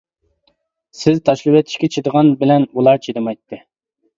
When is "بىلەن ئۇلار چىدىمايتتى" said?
2.41-3.63